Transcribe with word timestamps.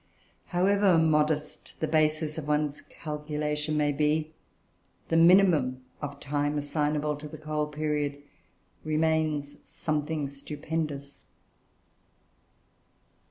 However 0.47 0.97
modest 0.97 1.79
the 1.79 1.87
bases 1.87 2.39
of 2.39 2.47
one's 2.47 2.81
calculation 2.81 3.77
may 3.77 3.91
be, 3.91 4.31
the 5.09 5.15
minimum 5.15 5.83
of 6.01 6.19
time 6.19 6.57
assignable 6.57 7.15
to 7.17 7.27
the 7.27 7.37
coal 7.37 7.67
period 7.67 8.19
remains 8.83 9.57
something 9.63 10.27
stupendous. 10.27 11.25